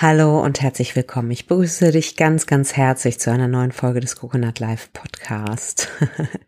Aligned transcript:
Hallo 0.00 0.40
und 0.40 0.60
herzlich 0.60 0.94
willkommen. 0.94 1.32
Ich 1.32 1.48
begrüße 1.48 1.90
dich 1.90 2.14
ganz, 2.14 2.46
ganz 2.46 2.76
herzlich 2.76 3.18
zu 3.18 3.32
einer 3.32 3.48
neuen 3.48 3.72
Folge 3.72 3.98
des 3.98 4.14
Coconut 4.14 4.60
Life 4.60 4.90
Podcast. 4.92 5.88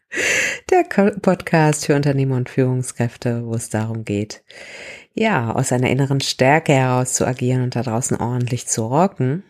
Der 0.71 0.85
Podcast 1.21 1.87
für 1.87 1.97
Unternehmer 1.97 2.37
und 2.37 2.49
Führungskräfte, 2.49 3.45
wo 3.45 3.55
es 3.55 3.69
darum 3.69 4.05
geht, 4.05 4.45
ja, 5.15 5.53
aus 5.53 5.73
einer 5.73 5.91
inneren 5.91 6.21
Stärke 6.21 6.75
heraus 6.75 7.15
zu 7.15 7.27
agieren 7.27 7.63
und 7.63 7.75
da 7.75 7.83
draußen 7.83 8.19
ordentlich 8.19 8.69
zu 8.69 8.87
rocken. 8.87 9.43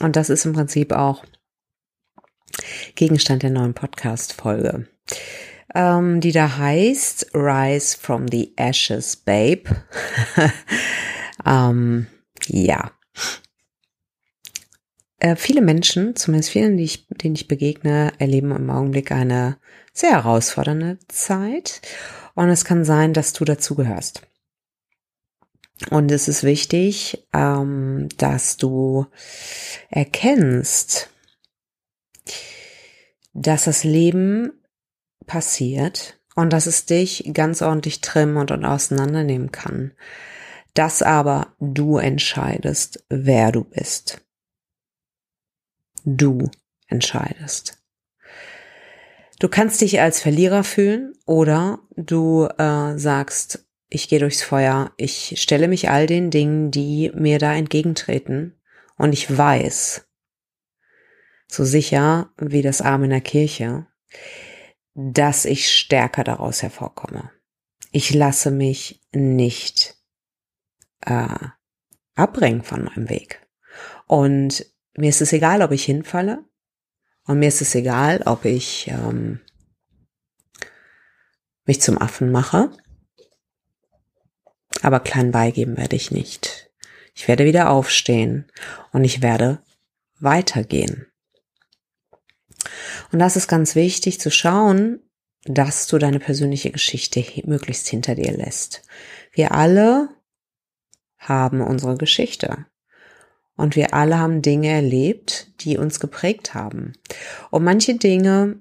Und 0.00 0.16
das 0.16 0.30
ist 0.30 0.46
im 0.46 0.54
Prinzip 0.54 0.90
auch 0.90 1.22
Gegenstand 2.94 3.42
der 3.42 3.50
neuen 3.50 3.74
Podcast-Folge, 3.74 4.88
ähm, 5.74 6.22
die 6.22 6.32
da 6.32 6.56
heißt 6.56 7.32
Rise 7.34 7.98
from 7.98 8.28
the 8.28 8.54
Ashes, 8.56 9.14
Babe. 9.14 9.64
ähm, 11.44 12.06
ja, 12.46 12.92
äh, 15.22 15.36
viele 15.36 15.62
Menschen, 15.62 16.16
zumindest 16.16 16.50
vielen, 16.50 16.76
die 16.76 16.82
ich, 16.82 17.06
denen 17.08 17.36
ich 17.36 17.46
begegne, 17.46 18.12
erleben 18.18 18.50
im 18.50 18.68
Augenblick 18.70 19.12
eine 19.12 19.56
sehr 19.92 20.10
herausfordernde 20.10 20.98
Zeit. 21.06 21.80
Und 22.34 22.48
es 22.48 22.64
kann 22.64 22.84
sein, 22.84 23.12
dass 23.12 23.32
du 23.32 23.44
dazugehörst. 23.44 24.22
Und 25.90 26.10
es 26.10 26.26
ist 26.26 26.42
wichtig, 26.42 27.24
ähm, 27.32 28.08
dass 28.16 28.56
du 28.56 29.06
erkennst, 29.90 31.10
dass 33.32 33.64
das 33.64 33.84
Leben 33.84 34.52
passiert 35.26 36.18
und 36.34 36.52
dass 36.52 36.66
es 36.66 36.86
dich 36.86 37.30
ganz 37.32 37.62
ordentlich 37.62 38.00
trimmen 38.00 38.38
und, 38.38 38.50
und 38.50 38.64
auseinandernehmen 38.64 39.52
kann. 39.52 39.92
Dass 40.74 41.00
aber 41.00 41.54
du 41.60 41.98
entscheidest, 41.98 43.04
wer 43.08 43.52
du 43.52 43.62
bist. 43.62 44.20
Du 46.04 46.50
entscheidest. 46.88 47.78
Du 49.38 49.48
kannst 49.48 49.80
dich 49.80 50.00
als 50.00 50.20
Verlierer 50.20 50.62
fühlen 50.62 51.14
oder 51.26 51.80
du 51.96 52.46
äh, 52.58 52.96
sagst, 52.96 53.66
ich 53.88 54.08
gehe 54.08 54.20
durchs 54.20 54.42
Feuer, 54.42 54.92
ich 54.96 55.34
stelle 55.40 55.68
mich 55.68 55.90
all 55.90 56.06
den 56.06 56.30
Dingen, 56.30 56.70
die 56.70 57.10
mir 57.14 57.38
da 57.38 57.52
entgegentreten 57.52 58.60
und 58.96 59.12
ich 59.12 59.36
weiß, 59.36 60.06
so 61.48 61.64
sicher 61.64 62.32
wie 62.38 62.62
das 62.62 62.80
Arm 62.80 63.04
in 63.04 63.10
der 63.10 63.20
Kirche, 63.20 63.86
dass 64.94 65.44
ich 65.44 65.70
stärker 65.70 66.24
daraus 66.24 66.62
hervorkomme. 66.62 67.30
Ich 67.90 68.14
lasse 68.14 68.50
mich 68.50 69.00
nicht 69.12 69.96
äh, 71.00 71.48
abbringen 72.14 72.62
von 72.62 72.84
meinem 72.84 73.08
Weg. 73.08 73.46
Und 74.06 74.71
mir 74.96 75.08
ist 75.08 75.20
es 75.20 75.32
egal, 75.32 75.62
ob 75.62 75.72
ich 75.72 75.84
hinfalle. 75.84 76.44
Und 77.24 77.38
mir 77.38 77.48
ist 77.48 77.62
es 77.62 77.74
egal, 77.74 78.22
ob 78.26 78.44
ich 78.44 78.88
ähm, 78.88 79.40
mich 81.64 81.80
zum 81.80 81.98
Affen 81.98 82.32
mache. 82.32 82.70
Aber 84.82 85.00
klein 85.00 85.30
beigeben 85.30 85.76
werde 85.76 85.96
ich 85.96 86.10
nicht. 86.10 86.70
Ich 87.14 87.28
werde 87.28 87.44
wieder 87.44 87.70
aufstehen 87.70 88.50
und 88.92 89.04
ich 89.04 89.22
werde 89.22 89.62
weitergehen. 90.18 91.06
Und 93.12 93.18
das 93.18 93.36
ist 93.36 93.48
ganz 93.48 93.74
wichtig 93.74 94.20
zu 94.20 94.30
schauen, 94.30 95.00
dass 95.44 95.86
du 95.88 95.98
deine 95.98 96.20
persönliche 96.20 96.70
Geschichte 96.70 97.24
möglichst 97.44 97.88
hinter 97.88 98.14
dir 98.14 98.32
lässt. 98.32 98.82
Wir 99.32 99.52
alle 99.52 100.08
haben 101.18 101.60
unsere 101.60 101.96
Geschichte. 101.96 102.66
Und 103.56 103.76
wir 103.76 103.94
alle 103.94 104.18
haben 104.18 104.42
Dinge 104.42 104.68
erlebt, 104.68 105.48
die 105.60 105.76
uns 105.76 106.00
geprägt 106.00 106.54
haben. 106.54 106.94
Und 107.50 107.64
manche 107.64 107.94
Dinge 107.94 108.56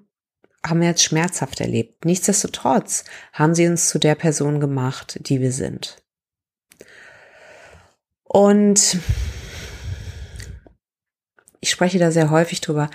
haben 0.65 0.81
wir 0.81 0.89
jetzt 0.89 1.03
schmerzhaft 1.03 1.59
erlebt. 1.59 2.05
Nichtsdestotrotz 2.05 3.05
haben 3.33 3.55
sie 3.55 3.67
uns 3.67 3.89
zu 3.89 3.99
der 3.99 4.15
Person 4.15 4.59
gemacht, 4.59 5.19
die 5.27 5.41
wir 5.41 5.51
sind. 5.51 5.97
Und 8.23 8.99
ich 11.59 11.69
spreche 11.69 11.99
da 11.99 12.11
sehr 12.11 12.29
häufig 12.29 12.61
drüber. 12.61 12.89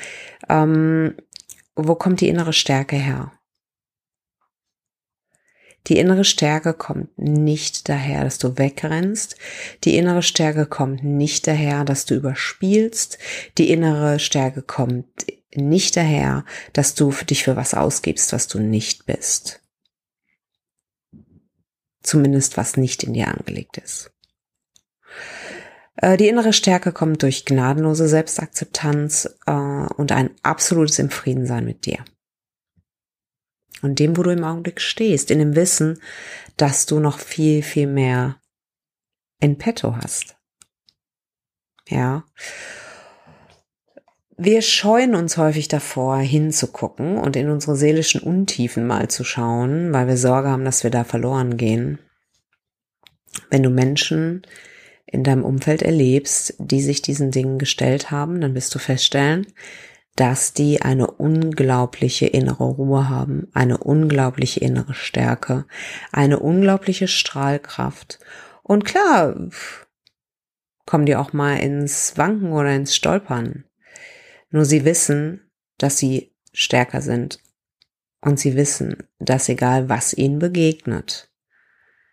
Ähm, 0.49 1.17
wo 1.75 1.95
kommt 1.95 2.21
die 2.21 2.28
innere 2.28 2.53
Stärke 2.53 2.97
her? 2.97 3.33
Die 5.87 5.99
innere 5.99 6.25
Stärke 6.25 6.75
kommt 6.75 7.17
nicht 7.17 7.89
daher, 7.89 8.25
dass 8.25 8.39
du 8.39 8.59
wegrennst. 8.59 9.37
Die 9.85 9.97
innere 9.97 10.23
Stärke 10.23 10.67
kommt 10.67 11.05
nicht 11.05 11.47
daher, 11.47 11.85
dass 11.85 12.07
du 12.07 12.15
überspielst. 12.15 13.19
Die 13.59 13.71
innere 13.71 14.19
Stärke 14.19 14.63
kommt 14.63 15.27
nicht 15.55 15.97
daher, 15.97 16.45
dass 16.73 16.95
du 16.95 17.11
für 17.11 17.25
dich 17.25 17.45
für 17.45 17.57
was 17.57 17.75
ausgibst, 17.75 18.33
was 18.33 18.49
du 18.49 18.59
nicht 18.59 19.07
bist. 19.07 19.63
Zumindest 22.03 22.57
was 22.57 22.77
nicht 22.77 23.05
in 23.05 23.15
dir 23.15 23.29
angelegt 23.29 23.79
ist. 23.79 24.11
Äh, 25.97 26.17
die 26.17 26.29
innere 26.29 26.53
Stärke 26.53 26.93
kommt 26.93 27.23
durch 27.23 27.45
gnadenlose 27.45 28.09
Selbstakzeptanz 28.09 29.37
äh, 29.47 29.53
und 29.53 30.13
ein 30.13 30.31
absolutes 30.43 30.99
Infriedensein 30.99 31.65
mit 31.65 31.87
dir 31.87 31.99
und 33.87 33.99
dem, 33.99 34.17
wo 34.17 34.23
du 34.23 34.31
im 34.31 34.45
Augenblick 34.45 34.81
stehst, 34.81 35.31
in 35.31 35.39
dem 35.39 35.57
Wissen, 35.57 36.01
dass 36.57 36.87
du 36.87 37.01
noch 37.01 37.19
viel, 37.19 37.63
viel 37.63 37.87
mehr 37.87 38.41
in 39.41 39.57
petto 39.57 39.97
hast. 39.97 40.37
Ja. 41.89 42.25
Wir 44.37 44.61
scheuen 44.61 45.15
uns 45.15 45.39
häufig 45.39 45.69
davor, 45.69 46.19
hinzugucken 46.19 47.17
und 47.17 47.37
in 47.37 47.49
unsere 47.49 47.75
seelischen 47.75 48.21
Untiefen 48.21 48.87
mal 48.87 49.09
zu 49.09 49.25
schauen, 49.25 49.93
weil 49.95 50.09
wir 50.09 50.19
Sorge 50.19 50.49
haben, 50.49 50.65
dass 50.65 50.83
wir 50.83 50.91
da 50.91 51.05
verloren 51.05 51.57
gehen. 51.57 51.99
Wenn 53.51 53.63
du 53.63 53.71
Menschen 53.71 54.43
in 55.07 55.23
deinem 55.23 55.45
Umfeld 55.45 55.83
erlebst, 55.83 56.55
die 56.59 56.83
sich 56.83 57.01
diesen 57.01 57.31
Dingen 57.31 57.59
gestellt 57.59 58.11
haben, 58.11 58.41
dann 58.41 58.55
wirst 58.55 58.75
du 58.75 58.79
feststellen, 58.79 59.47
dass 60.16 60.54
die 60.54 60.81
eine 60.81 61.10
unglaubliche 61.10 62.27
innere 62.27 62.65
Ruhe 62.65 63.09
haben, 63.09 63.49
eine 63.53 63.78
unglaubliche 63.78 64.60
innere 64.60 64.94
Stärke, 64.94 65.66
eine 66.10 66.41
unglaubliche 66.41 67.06
Strahlkraft. 67.06 68.19
Und 68.62 68.87
klar, 68.87 69.37
kommen 70.87 71.04
die 71.04 71.16
auch 71.16 71.34
mal 71.34 71.56
ins 71.59 72.16
Wanken 72.16 72.53
oder 72.53 72.75
ins 72.75 72.97
Stolpern. 72.97 73.65
Nur 74.50 74.65
sie 74.65 74.87
wissen, 74.87 75.50
dass 75.77 75.99
sie 75.99 76.34
stärker 76.53 77.03
sind. 77.03 77.41
Und 78.22 78.41
sie 78.41 78.56
wissen, 78.56 79.09
dass 79.19 79.48
egal 79.50 79.91
was 79.91 80.15
ihnen 80.15 80.38
begegnet, 80.38 81.31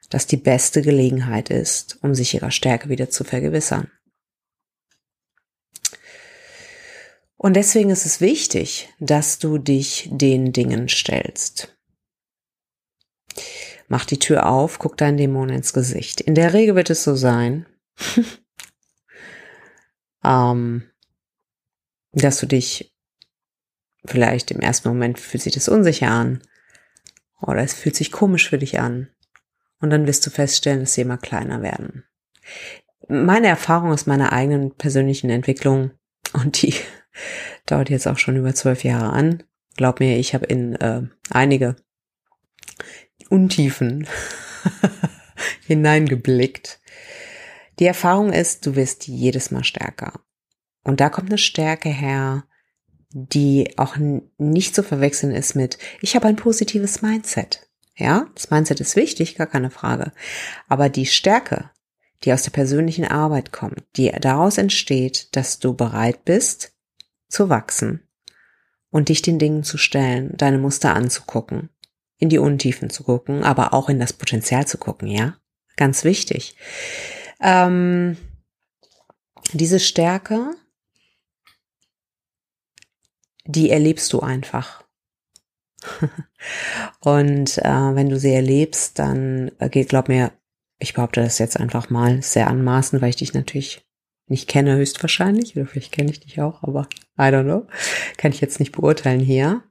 dass 0.09 0.27
die 0.27 0.37
beste 0.37 0.81
Gelegenheit 0.81 1.49
ist, 1.49 1.97
um 2.01 2.13
sich 2.13 2.33
ihrer 2.33 2.51
Stärke 2.51 2.89
wieder 2.89 3.09
zu 3.09 3.23
vergewissern. 3.23 3.89
Und 7.43 7.55
deswegen 7.55 7.89
ist 7.89 8.05
es 8.05 8.21
wichtig, 8.21 8.87
dass 9.01 9.37
du 9.37 9.57
dich 9.57 10.07
den 10.09 10.53
Dingen 10.53 10.87
stellst. 10.87 11.77
Mach 13.89 14.05
die 14.05 14.17
Tür 14.17 14.45
auf, 14.45 14.79
guck 14.79 14.95
deinen 14.95 15.17
Dämon 15.17 15.49
ins 15.49 15.73
Gesicht. 15.73 16.21
In 16.21 16.35
der 16.35 16.53
Regel 16.53 16.75
wird 16.75 16.89
es 16.89 17.03
so 17.03 17.17
sein, 17.17 17.65
ähm, 20.23 20.89
dass 22.13 22.39
du 22.39 22.45
dich 22.45 22.95
vielleicht 24.05 24.49
im 24.51 24.61
ersten 24.61 24.87
Moment 24.87 25.19
fühlt 25.19 25.43
sich 25.43 25.53
das 25.53 25.67
unsicher 25.67 26.11
an 26.11 26.41
oder 27.41 27.61
es 27.61 27.73
fühlt 27.73 27.97
sich 27.97 28.13
komisch 28.13 28.47
für 28.47 28.57
dich 28.57 28.79
an. 28.79 29.09
Und 29.81 29.89
dann 29.89 30.07
wirst 30.07 30.25
du 30.25 30.29
feststellen, 30.29 30.79
dass 30.79 30.93
sie 30.93 31.01
immer 31.01 31.17
kleiner 31.17 31.61
werden. 31.61 32.05
Meine 33.09 33.47
Erfahrung 33.47 33.91
aus 33.91 34.05
meiner 34.05 34.31
eigenen 34.31 34.73
persönlichen 34.77 35.29
Entwicklung 35.29 35.91
und 36.31 36.62
die 36.62 36.73
Dauert 37.65 37.89
jetzt 37.89 38.07
auch 38.07 38.18
schon 38.18 38.36
über 38.36 38.54
zwölf 38.54 38.83
Jahre 38.83 39.12
an. 39.13 39.44
Glaub 39.75 40.00
mir, 40.00 40.18
ich 40.18 40.33
habe 40.33 40.45
in 40.45 40.75
äh, 40.75 41.01
einige 41.30 41.75
Untiefen 43.30 44.07
hineingeblickt. 45.68 46.80
Die 47.80 47.86
Erfahrung 47.86 48.31
ist, 48.31 48.65
du 48.65 48.75
wirst 48.75 49.07
jedes 49.07 49.51
Mal 49.51 49.63
stärker. 49.63 50.21
Und 50.83 51.00
da 51.00 51.10
kommt 51.10 51.30
eine 51.30 51.38
Stärke 51.38 51.89
her, 51.89 52.45
die 53.13 53.74
auch 53.77 53.95
nicht 54.38 54.75
zu 54.75 54.83
verwechseln 54.83 55.33
ist 55.33 55.56
mit, 55.56 55.77
ich 56.01 56.16
habe 56.16 56.27
ein 56.27 56.36
positives 56.36 57.01
Mindset. 57.01 57.68
Ja, 57.95 58.27
das 58.33 58.50
Mindset 58.50 58.80
ist 58.80 58.95
wichtig, 58.95 59.36
gar 59.36 59.48
keine 59.48 59.69
Frage. 59.69 60.12
Aber 60.68 60.89
die 60.89 61.06
Stärke, 61.06 61.69
die 62.24 62.33
aus 62.33 62.42
der 62.44 62.51
persönlichen 62.51 63.06
Arbeit 63.06 63.51
kommt, 63.51 63.83
die 63.98 64.12
daraus 64.19 64.57
entsteht, 64.57 65.36
dass 65.36 65.59
du 65.59 65.75
bereit 65.75 66.25
bist, 66.25 66.74
zu 67.33 67.50
wachsen 67.50 68.07
und 68.89 69.09
dich 69.09 69.21
den 69.21 69.39
Dingen 69.39 69.63
zu 69.63 69.77
stellen, 69.77 70.38
deine 70.38 70.59
Muster 70.59 70.95
anzugucken, 70.95 71.69
in 72.18 72.30
die 72.30 72.38
Untiefen 72.38 72.89
zu 72.89 73.03
gucken, 73.03 73.44
aber 73.44 73.74
auch 73.74 73.89
in 73.89 74.00
das 74.00 74.13
Potenzial 74.13 74.68
zu 74.68 74.77
gucken, 74.77 75.07
ja? 75.07 75.35
Ganz 75.75 76.03
wichtig. 76.03 76.56
Ähm, 77.41 78.18
Diese 79.51 79.80
Stärke, 79.80 80.56
die 83.45 83.71
erlebst 83.71 84.13
du 84.13 84.19
einfach. 84.19 84.83
Und 87.00 87.57
äh, 87.57 87.95
wenn 87.95 88.09
du 88.09 88.18
sie 88.18 88.33
erlebst, 88.33 89.00
dann 89.00 89.51
äh, 89.59 89.69
geht, 89.69 89.89
glaub 89.89 90.07
mir, 90.07 90.31
ich 90.80 90.94
behaupte 90.94 91.21
das 91.21 91.39
jetzt 91.39 91.59
einfach 91.59 91.89
mal 91.89 92.21
sehr 92.21 92.47
anmaßend, 92.47 93.01
weil 93.01 93.09
ich 93.09 93.18
dich 93.18 93.33
natürlich 93.33 93.85
nicht 94.27 94.47
kenne, 94.47 94.75
höchstwahrscheinlich, 94.75 95.55
oder 95.55 95.65
vielleicht 95.65 95.91
kenne 95.91 96.11
ich 96.11 96.19
dich 96.19 96.41
auch, 96.41 96.63
aber 96.63 96.87
I 97.17 97.23
don't 97.23 97.43
know, 97.43 97.67
kann 98.17 98.31
ich 98.31 98.41
jetzt 98.41 98.59
nicht 98.59 98.71
beurteilen 98.71 99.19
hier. 99.19 99.63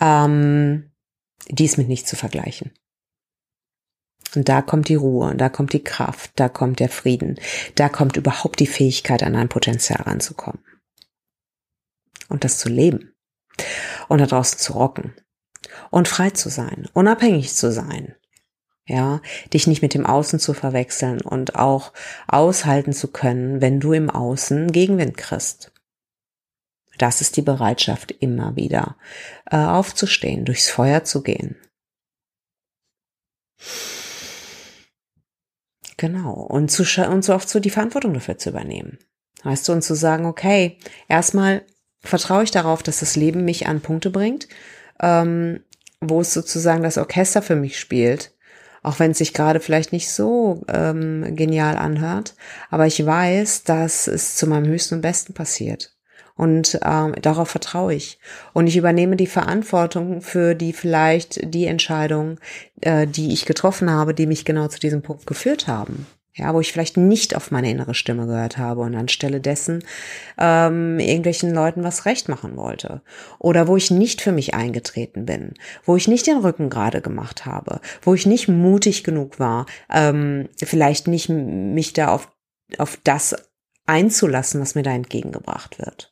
Ähm, 0.00 0.90
die 1.48 1.64
ist 1.64 1.78
mit 1.78 1.88
nichts 1.88 2.08
zu 2.08 2.16
vergleichen. 2.16 2.72
Und 4.34 4.48
da 4.48 4.62
kommt 4.62 4.88
die 4.88 4.94
Ruhe, 4.94 5.30
und 5.30 5.38
da 5.38 5.48
kommt 5.48 5.72
die 5.72 5.84
Kraft, 5.84 6.32
da 6.36 6.48
kommt 6.48 6.80
der 6.80 6.88
Frieden, 6.88 7.38
da 7.76 7.88
kommt 7.88 8.16
überhaupt 8.16 8.58
die 8.60 8.66
Fähigkeit, 8.66 9.22
an 9.22 9.36
ein 9.36 9.48
Potenzial 9.48 10.02
ranzukommen. 10.02 10.64
Und 12.28 12.44
das 12.44 12.58
zu 12.58 12.68
leben. 12.68 13.12
Und 14.08 14.18
da 14.18 14.26
draußen 14.26 14.58
zu 14.58 14.72
rocken. 14.72 15.14
Und 15.90 16.08
frei 16.08 16.30
zu 16.30 16.48
sein, 16.48 16.88
unabhängig 16.92 17.54
zu 17.54 17.70
sein. 17.70 18.16
Ja, 18.86 19.22
dich 19.52 19.66
nicht 19.66 19.80
mit 19.80 19.94
dem 19.94 20.04
Außen 20.04 20.38
zu 20.38 20.52
verwechseln 20.52 21.22
und 21.22 21.56
auch 21.56 21.92
aushalten 22.26 22.92
zu 22.92 23.08
können, 23.08 23.62
wenn 23.62 23.80
du 23.80 23.92
im 23.92 24.10
Außen 24.10 24.70
Gegenwind 24.72 25.16
kriegst. 25.16 25.72
Das 26.98 27.20
ist 27.20 27.36
die 27.36 27.42
Bereitschaft, 27.42 28.12
immer 28.12 28.56
wieder 28.56 28.96
äh, 29.50 29.56
aufzustehen, 29.56 30.44
durchs 30.44 30.68
Feuer 30.68 31.02
zu 31.04 31.22
gehen. 31.22 31.56
Genau. 35.96 36.32
Und, 36.32 36.70
zu, 36.70 36.84
und 37.08 37.24
so 37.24 37.34
oft 37.34 37.48
so 37.48 37.60
die 37.60 37.70
Verantwortung 37.70 38.12
dafür 38.14 38.36
zu 38.36 38.50
übernehmen. 38.50 38.98
Weißt 39.42 39.68
du, 39.68 39.72
und 39.72 39.82
zu 39.82 39.94
sagen, 39.94 40.26
okay, 40.26 40.78
erstmal 41.08 41.64
vertraue 42.00 42.44
ich 42.44 42.50
darauf, 42.50 42.82
dass 42.82 43.00
das 43.00 43.16
Leben 43.16 43.44
mich 43.44 43.66
an 43.66 43.80
Punkte 43.80 44.10
bringt, 44.10 44.48
ähm, 45.00 45.60
wo 46.00 46.20
es 46.20 46.34
sozusagen 46.34 46.82
das 46.82 46.98
Orchester 46.98 47.40
für 47.40 47.56
mich 47.56 47.78
spielt. 47.78 48.33
Auch 48.84 49.00
wenn 49.00 49.10
es 49.10 49.18
sich 49.18 49.32
gerade 49.32 49.58
vielleicht 49.58 49.92
nicht 49.92 50.12
so 50.12 50.62
ähm, 50.68 51.34
genial 51.34 51.76
anhört. 51.76 52.36
Aber 52.70 52.86
ich 52.86 53.04
weiß, 53.04 53.64
dass 53.64 54.06
es 54.06 54.36
zu 54.36 54.46
meinem 54.46 54.66
höchsten 54.66 54.96
und 54.96 55.00
besten 55.00 55.34
passiert. 55.34 55.96
Und 56.36 56.78
ähm, 56.84 57.14
darauf 57.20 57.48
vertraue 57.48 57.94
ich. 57.94 58.18
Und 58.52 58.66
ich 58.66 58.76
übernehme 58.76 59.16
die 59.16 59.26
Verantwortung 59.26 60.20
für 60.20 60.54
die 60.54 60.72
vielleicht 60.72 61.54
die 61.54 61.66
Entscheidungen, 61.66 62.38
äh, 62.82 63.06
die 63.06 63.32
ich 63.32 63.46
getroffen 63.46 63.90
habe, 63.90 64.14
die 64.14 64.26
mich 64.26 64.44
genau 64.44 64.68
zu 64.68 64.78
diesem 64.78 65.02
Punkt 65.02 65.26
geführt 65.26 65.66
haben. 65.66 66.06
Ja, 66.36 66.52
wo 66.52 66.58
ich 66.58 66.72
vielleicht 66.72 66.96
nicht 66.96 67.36
auf 67.36 67.52
meine 67.52 67.70
innere 67.70 67.94
Stimme 67.94 68.26
gehört 68.26 68.58
habe 68.58 68.80
und 68.80 68.96
anstelle 68.96 69.40
dessen 69.40 69.84
ähm, 70.36 70.98
irgendwelchen 70.98 71.54
Leuten 71.54 71.84
was 71.84 72.06
recht 72.06 72.28
machen 72.28 72.56
wollte. 72.56 73.02
Oder 73.38 73.68
wo 73.68 73.76
ich 73.76 73.92
nicht 73.92 74.20
für 74.20 74.32
mich 74.32 74.52
eingetreten 74.52 75.26
bin, 75.26 75.54
wo 75.84 75.94
ich 75.94 76.08
nicht 76.08 76.26
den 76.26 76.38
Rücken 76.38 76.70
gerade 76.70 77.00
gemacht 77.00 77.46
habe, 77.46 77.80
wo 78.02 78.14
ich 78.14 78.26
nicht 78.26 78.48
mutig 78.48 79.04
genug 79.04 79.38
war, 79.38 79.66
ähm, 79.88 80.48
vielleicht 80.56 81.06
nicht 81.06 81.28
mich 81.28 81.92
da 81.92 82.08
auf, 82.08 82.32
auf 82.78 82.98
das 83.04 83.36
einzulassen, 83.86 84.60
was 84.60 84.74
mir 84.74 84.82
da 84.82 84.90
entgegengebracht 84.90 85.78
wird 85.78 86.10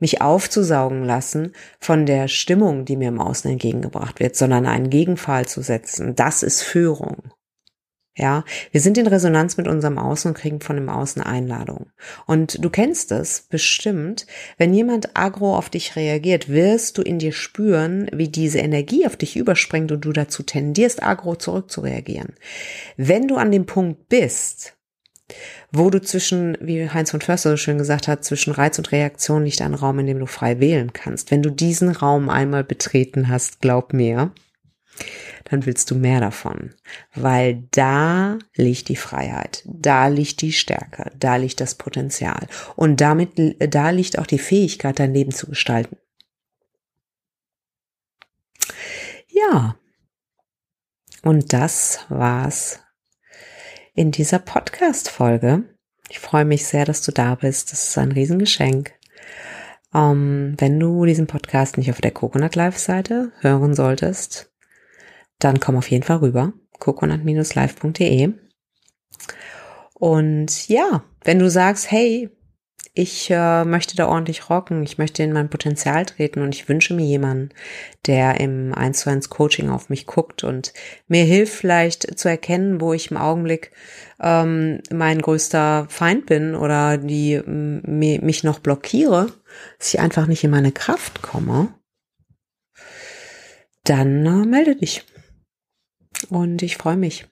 mich 0.00 0.22
aufzusaugen 0.22 1.04
lassen 1.04 1.54
von 1.80 2.06
der 2.06 2.28
Stimmung, 2.28 2.84
die 2.84 2.96
mir 2.96 3.08
im 3.08 3.20
Außen 3.20 3.50
entgegengebracht 3.50 4.20
wird, 4.20 4.36
sondern 4.36 4.66
einen 4.66 4.90
Gegenfall 4.90 5.46
zu 5.46 5.60
setzen. 5.60 6.14
Das 6.14 6.42
ist 6.42 6.62
Führung. 6.62 7.32
Ja, 8.18 8.44
wir 8.72 8.80
sind 8.80 8.98
in 8.98 9.06
Resonanz 9.06 9.56
mit 9.56 9.68
unserem 9.68 9.96
Außen 9.96 10.30
und 10.30 10.36
kriegen 10.36 10.60
von 10.60 10.74
dem 10.74 10.88
Außen 10.88 11.22
Einladung. 11.22 11.86
Und 12.26 12.62
du 12.64 12.68
kennst 12.68 13.12
es 13.12 13.42
bestimmt, 13.42 14.26
wenn 14.56 14.74
jemand 14.74 15.16
agro 15.16 15.56
auf 15.56 15.70
dich 15.70 15.94
reagiert, 15.94 16.48
wirst 16.48 16.98
du 16.98 17.02
in 17.02 17.20
dir 17.20 17.30
spüren, 17.30 18.10
wie 18.12 18.26
diese 18.26 18.58
Energie 18.58 19.06
auf 19.06 19.16
dich 19.16 19.36
überspringt 19.36 19.92
und 19.92 20.04
du 20.04 20.12
dazu 20.12 20.42
tendierst, 20.42 21.00
agro 21.00 21.36
zurückzureagieren. 21.36 22.34
Wenn 22.96 23.28
du 23.28 23.36
an 23.36 23.52
dem 23.52 23.66
Punkt 23.66 24.08
bist, 24.08 24.74
wo 25.70 25.88
du 25.88 26.02
zwischen, 26.02 26.58
wie 26.60 26.90
Heinz 26.90 27.12
von 27.12 27.20
Förster 27.20 27.50
so 27.50 27.56
schön 27.56 27.78
gesagt 27.78 28.08
hat, 28.08 28.24
zwischen 28.24 28.52
Reiz 28.52 28.78
und 28.78 28.90
Reaktion 28.90 29.44
liegt 29.44 29.60
ein 29.60 29.74
Raum, 29.74 30.00
in 30.00 30.06
dem 30.06 30.18
du 30.18 30.26
frei 30.26 30.58
wählen 30.58 30.92
kannst. 30.92 31.30
Wenn 31.30 31.42
du 31.42 31.50
diesen 31.50 31.90
Raum 31.90 32.30
einmal 32.30 32.64
betreten 32.64 33.28
hast, 33.28 33.60
glaub 33.60 33.92
mir, 33.92 34.32
dann 35.44 35.66
willst 35.66 35.90
du 35.90 35.94
mehr 35.94 36.20
davon, 36.20 36.74
weil 37.14 37.64
da 37.70 38.38
liegt 38.54 38.88
die 38.88 38.96
Freiheit, 38.96 39.62
da 39.66 40.08
liegt 40.08 40.42
die 40.42 40.52
Stärke, 40.52 41.10
da 41.18 41.36
liegt 41.36 41.60
das 41.60 41.74
Potenzial 41.74 42.46
und 42.76 43.00
damit 43.00 43.32
da 43.58 43.90
liegt 43.90 44.18
auch 44.18 44.26
die 44.26 44.38
Fähigkeit, 44.38 44.98
dein 44.98 45.14
Leben 45.14 45.32
zu 45.32 45.46
gestalten. 45.48 45.96
Ja, 49.28 49.76
und 51.22 51.52
das 51.52 52.00
war's 52.08 52.80
in 53.94 54.10
dieser 54.10 54.38
Podcast-Folge. 54.38 55.64
Ich 56.08 56.18
freue 56.20 56.44
mich 56.44 56.66
sehr, 56.66 56.84
dass 56.84 57.02
du 57.02 57.12
da 57.12 57.34
bist. 57.34 57.72
Das 57.72 57.88
ist 57.88 57.98
ein 57.98 58.12
Riesengeschenk. 58.12 58.94
Ähm, 59.94 60.54
wenn 60.58 60.78
du 60.78 61.04
diesen 61.04 61.26
Podcast 61.26 61.76
nicht 61.76 61.90
auf 61.90 62.00
der 62.00 62.10
Coconut 62.10 62.54
Live 62.54 62.78
Seite 62.78 63.32
hören 63.40 63.74
solltest, 63.74 64.50
dann 65.38 65.60
komm 65.60 65.76
auf 65.76 65.90
jeden 65.90 66.04
Fall 66.04 66.18
rüber. 66.18 66.52
coconut-live.de. 66.78 68.32
Und 69.94 70.68
ja, 70.68 71.02
wenn 71.24 71.38
du 71.38 71.50
sagst, 71.50 71.90
hey, 71.90 72.30
ich 72.94 73.30
äh, 73.30 73.64
möchte 73.64 73.94
da 73.94 74.08
ordentlich 74.08 74.50
rocken, 74.50 74.82
ich 74.82 74.98
möchte 74.98 75.22
in 75.22 75.32
mein 75.32 75.50
Potenzial 75.50 76.04
treten 76.04 76.42
und 76.42 76.52
ich 76.52 76.68
wünsche 76.68 76.94
mir 76.94 77.04
jemanden, 77.04 77.50
der 78.06 78.40
im 78.40 78.74
1 78.74 79.00
zu 79.00 79.10
1 79.10 79.30
Coaching 79.30 79.70
auf 79.70 79.88
mich 79.88 80.06
guckt 80.06 80.42
und 80.42 80.72
mir 81.06 81.24
hilft 81.24 81.54
vielleicht 81.54 82.18
zu 82.18 82.28
erkennen, 82.28 82.80
wo 82.80 82.92
ich 82.92 83.12
im 83.12 83.16
Augenblick 83.16 83.70
ähm, 84.20 84.80
mein 84.90 85.22
größter 85.22 85.86
Feind 85.88 86.26
bin 86.26 86.56
oder 86.56 86.98
die 86.98 87.40
mich 87.46 88.42
noch 88.42 88.58
blockiere, 88.58 89.32
dass 89.78 89.94
ich 89.94 90.00
einfach 90.00 90.26
nicht 90.26 90.42
in 90.42 90.50
meine 90.50 90.72
Kraft 90.72 91.22
komme, 91.22 91.72
dann 93.84 94.26
äh, 94.26 94.44
melde 94.44 94.74
dich. 94.74 95.04
Und 96.30 96.62
ich 96.62 96.76
freue 96.76 96.96
mich. 96.96 97.26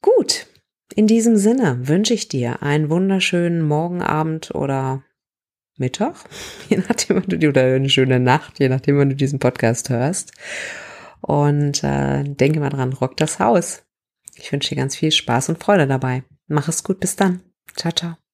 Gut, 0.00 0.46
in 0.94 1.06
diesem 1.06 1.36
Sinne 1.36 1.88
wünsche 1.88 2.14
ich 2.14 2.28
dir 2.28 2.62
einen 2.62 2.90
wunderschönen 2.90 3.62
Morgenabend 3.62 4.54
oder 4.54 5.04
Mittag, 5.76 6.16
je 6.68 6.78
nachdem, 6.78 7.16
wann 7.16 7.40
du 7.40 7.48
oder 7.48 7.62
eine 7.62 7.90
schöne 7.90 8.20
Nacht, 8.20 8.58
je 8.58 8.68
nachdem, 8.68 8.98
wann 8.98 9.10
du 9.10 9.16
diesen 9.16 9.38
Podcast 9.38 9.90
hörst. 9.90 10.32
Und 11.20 11.82
äh, 11.82 12.24
denke 12.24 12.60
mal 12.60 12.70
dran, 12.70 12.92
rock 12.92 13.16
das 13.16 13.38
Haus. 13.38 13.82
Ich 14.36 14.52
wünsche 14.52 14.70
dir 14.70 14.76
ganz 14.76 14.96
viel 14.96 15.10
Spaß 15.10 15.48
und 15.48 15.62
Freude 15.62 15.86
dabei. 15.86 16.22
Mach 16.46 16.68
es 16.68 16.84
gut, 16.84 17.00
bis 17.00 17.16
dann. 17.16 17.40
Ciao, 17.76 17.92
ciao. 17.92 18.27